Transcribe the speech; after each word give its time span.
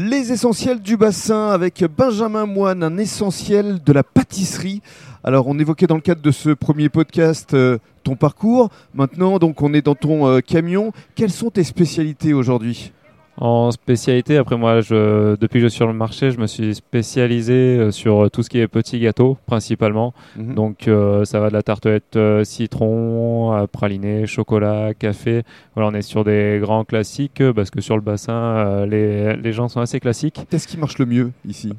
Les 0.00 0.30
essentiels 0.30 0.80
du 0.80 0.96
bassin 0.96 1.50
avec 1.50 1.84
Benjamin 1.84 2.46
Moine, 2.46 2.84
un 2.84 2.98
essentiel 2.98 3.82
de 3.82 3.92
la 3.92 4.04
pâtisserie. 4.04 4.80
Alors, 5.24 5.48
on 5.48 5.58
évoquait 5.58 5.88
dans 5.88 5.96
le 5.96 6.00
cadre 6.00 6.22
de 6.22 6.30
ce 6.30 6.50
premier 6.50 6.88
podcast 6.88 7.52
euh, 7.52 7.78
ton 8.04 8.14
parcours. 8.14 8.70
Maintenant, 8.94 9.40
donc, 9.40 9.60
on 9.60 9.74
est 9.74 9.82
dans 9.82 9.96
ton 9.96 10.28
euh, 10.28 10.38
camion. 10.38 10.92
Quelles 11.16 11.32
sont 11.32 11.50
tes 11.50 11.64
spécialités 11.64 12.32
aujourd'hui? 12.32 12.92
En 13.40 13.70
spécialité, 13.70 14.36
après 14.36 14.56
moi, 14.56 14.80
je, 14.80 15.36
depuis 15.36 15.60
que 15.60 15.64
je 15.64 15.68
suis 15.68 15.76
sur 15.76 15.86
le 15.86 15.92
marché, 15.92 16.32
je 16.32 16.40
me 16.40 16.48
suis 16.48 16.74
spécialisé 16.74 17.52
euh, 17.52 17.90
sur 17.92 18.28
tout 18.32 18.42
ce 18.42 18.50
qui 18.50 18.58
est 18.58 18.66
petits 18.66 18.98
gâteaux, 18.98 19.38
principalement. 19.46 20.12
Mhm. 20.36 20.54
Donc, 20.54 20.88
euh, 20.88 21.24
ça 21.24 21.38
va 21.38 21.48
de 21.48 21.54
la 21.54 21.62
tartelette 21.62 22.16
euh, 22.16 22.42
citron, 22.42 23.52
à 23.52 23.68
praliné, 23.68 24.26
chocolat, 24.26 24.92
café. 24.92 25.42
Voilà, 25.74 25.90
on 25.90 25.94
est 25.94 26.02
sur 26.02 26.24
des 26.24 26.58
grands 26.60 26.84
classiques 26.84 27.40
euh, 27.40 27.52
parce 27.52 27.70
que 27.70 27.80
sur 27.80 27.94
le 27.94 28.02
bassin, 28.02 28.32
euh, 28.32 28.86
les, 28.86 29.36
les 29.36 29.52
gens 29.52 29.68
sont 29.68 29.80
assez 29.80 30.00
classiques. 30.00 30.40
Qu'est-ce 30.50 30.66
qui 30.66 30.76
marche 30.76 30.98
le 30.98 31.06
mieux 31.06 31.30
ici? 31.46 31.72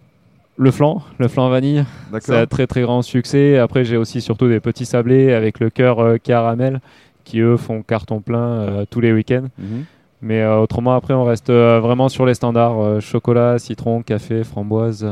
Le 0.56 0.72
flan, 0.72 1.02
le 1.20 1.30
flan 1.30 1.50
vanille, 1.50 1.86
c'est 2.20 2.36
un 2.36 2.46
très 2.46 2.68
très 2.68 2.82
grand 2.82 3.02
succès. 3.02 3.58
Après, 3.58 3.86
j'ai 3.86 3.96
aussi 3.96 4.20
surtout 4.20 4.50
des 4.50 4.60
petits 4.60 4.86
sablés 4.86 5.32
avec 5.34 5.62
le 5.62 5.70
cœur 5.70 6.00
euh, 6.00 6.18
caramel 6.18 6.82
qui 7.24 7.40
eux 7.40 7.56
font 7.58 7.82
carton 7.82 8.20
plein 8.20 8.40
euh, 8.40 8.86
tous 8.90 9.00
les 9.00 9.14
week-ends. 9.14 9.48
Mhm. 9.58 9.86
Mais 10.22 10.42
euh, 10.42 10.60
autrement, 10.60 10.96
après, 10.96 11.14
on 11.14 11.24
reste 11.24 11.50
euh, 11.50 11.80
vraiment 11.80 12.10
sur 12.10 12.26
les 12.26 12.34
standards 12.34 12.80
euh, 12.80 13.00
chocolat, 13.00 13.58
citron, 13.58 14.02
café, 14.02 14.44
framboise. 14.44 15.08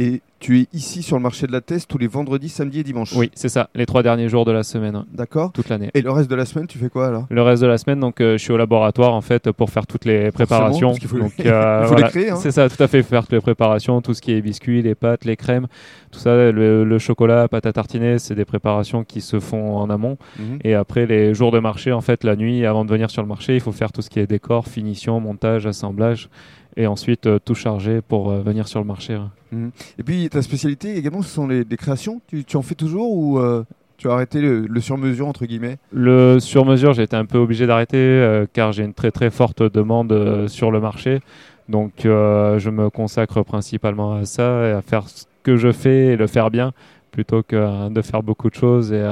Euh. 0.00 0.04
Et 0.04 0.20
tu 0.40 0.60
es 0.60 0.66
ici 0.74 1.02
sur 1.02 1.16
le 1.16 1.22
marché 1.22 1.46
de 1.46 1.52
la 1.52 1.60
Thèse 1.62 1.86
tous 1.86 1.96
les 1.98 2.06
vendredis, 2.06 2.48
samedis 2.50 2.80
et 2.80 2.82
dimanches. 2.82 3.14
Oui, 3.16 3.30
c'est 3.34 3.48
ça, 3.48 3.70
les 3.74 3.86
trois 3.86 4.02
derniers 4.02 4.28
jours 4.28 4.44
de 4.44 4.52
la 4.52 4.62
semaine, 4.62 4.94
hein, 4.96 5.06
D'accord. 5.14 5.52
toute 5.52 5.68
l'année. 5.70 5.90
Et 5.94 6.02
le 6.02 6.10
reste 6.10 6.28
de 6.30 6.34
la 6.34 6.44
semaine, 6.44 6.66
tu 6.66 6.76
fais 6.78 6.90
quoi 6.90 7.06
alors? 7.06 7.26
Le 7.30 7.40
reste 7.42 7.62
de 7.62 7.66
la 7.66 7.78
semaine, 7.78 8.00
donc, 8.00 8.20
euh, 8.20 8.32
je 8.36 8.42
suis 8.42 8.52
au 8.52 8.56
laboratoire 8.58 9.14
en 9.14 9.20
fait 9.22 9.50
pour 9.52 9.70
faire 9.70 9.86
toutes 9.86 10.04
les 10.04 10.30
préparations. 10.32 10.88
parce 10.88 10.98
qu'il 10.98 11.08
faut- 11.08 11.18
Donc, 11.18 11.32
il 11.38 11.46
euh, 11.48 11.86
faut 11.86 11.94
les 11.94 12.02
créer, 12.04 12.30
hein. 12.30 12.36
C'est 12.36 12.50
ça, 12.50 12.68
tout 12.68 12.82
à 12.82 12.88
fait, 12.88 13.02
faire 13.02 13.22
toutes 13.22 13.32
les 13.32 13.40
préparations, 13.40 14.02
tout 14.02 14.12
ce 14.12 14.20
qui 14.20 14.32
est 14.32 14.42
biscuits, 14.42 14.82
les 14.82 14.94
pâtes, 14.94 15.24
les 15.24 15.36
crèmes, 15.36 15.66
tout 16.10 16.18
ça, 16.18 16.34
le, 16.50 16.84
le 16.84 16.98
chocolat, 16.98 17.48
pâte 17.48 17.64
à 17.66 17.72
tartiner, 17.72 18.18
c'est 18.18 18.34
des 18.34 18.44
préparations 18.44 19.04
qui 19.04 19.20
se 19.22 19.40
font 19.40 19.76
en 19.78 19.88
amont. 19.88 20.18
Mhm. 20.38 20.58
Et 20.64 20.74
après, 20.74 21.06
les 21.06 21.32
jours 21.34 21.52
de 21.52 21.58
marché, 21.60 21.92
en 21.92 22.00
fait, 22.02 22.24
la 22.24 22.36
nuit, 22.36 22.66
avant 22.66 22.84
de 22.84 22.90
venir 22.90 23.10
sur 23.10 23.22
le 23.22 23.28
marché, 23.28 23.54
il 23.54 23.60
faut 23.60 23.72
faire 23.72 23.92
tout 23.92 24.02
ce 24.02 24.10
qui 24.10 24.18
est 24.20 24.26
décor, 24.26 24.66
finition, 24.66 25.20
montage, 25.20 25.66
assemblage, 25.66 26.28
et 26.76 26.88
ensuite 26.88 27.26
euh, 27.26 27.38
tout 27.42 27.54
charger 27.54 28.00
pour 28.02 28.32
euh, 28.32 28.42
venir 28.42 28.66
sur 28.66 28.80
le 28.80 28.86
marché. 28.86 29.14
ouais. 29.14 29.68
Et 29.98 30.02
puis 30.02 30.28
ta 30.28 30.42
spécialité 30.42 30.96
également, 30.96 31.22
ce 31.22 31.28
sont 31.28 31.46
les, 31.46 31.64
créations. 31.76 32.20
Tu, 32.26 32.44
tu 32.44 32.56
en 32.56 32.62
fais 32.62 32.74
toujours 32.74 33.10
ou 33.10 33.38
euh, 33.38 33.64
tu 33.96 34.08
as 34.08 34.12
arrêté 34.12 34.40
le, 34.40 34.66
le 34.66 34.80
sur-mesure 34.80 35.26
entre 35.26 35.46
guillemets? 35.46 35.78
Le 35.92 36.38
sur-mesure, 36.40 36.92
j'ai 36.92 37.02
été 37.02 37.16
un 37.16 37.26
peu 37.26 37.38
obligé 37.38 37.66
d'arrêter 37.66 37.98
euh, 37.98 38.46
car 38.52 38.72
j'ai 38.72 38.84
une 38.84 38.94
très 38.94 39.10
très 39.10 39.30
forte 39.30 39.62
demande 39.62 40.12
euh, 40.12 40.48
sur 40.48 40.70
le 40.70 40.80
marché. 40.80 41.20
Donc 41.68 41.92
je 42.02 42.70
me 42.70 42.90
consacre 42.90 43.42
principalement 43.42 44.12
à 44.12 44.26
ça 44.26 44.68
et 44.68 44.72
à 44.72 44.82
faire 44.82 45.08
ce 45.08 45.24
que 45.42 45.56
je 45.56 45.72
fais 45.72 46.08
et 46.08 46.16
le 46.16 46.26
faire 46.26 46.50
bien 46.50 46.72
plutôt 47.10 47.42
que 47.42 47.88
de 47.88 48.02
faire 48.02 48.22
beaucoup 48.22 48.50
de 48.50 48.54
choses 48.54 48.92
et, 48.92 49.02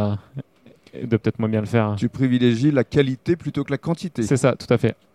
et 0.93 1.07
de 1.07 1.17
peut-être 1.17 1.39
moins 1.39 1.49
bien 1.49 1.61
le 1.61 1.67
faire. 1.67 1.95
Tu 1.97 2.11
privilégies 2.11 2.71
la 2.71 2.85
qualité 2.85 3.37
plutôt 3.37 3.65
que 3.65 3.71
la 3.71 3.79
quantité. 3.79 4.23
C'est 4.23 4.37
ça, 4.37 4.55
tout 4.55 4.73
à 4.73 4.77
fait. 4.77 4.95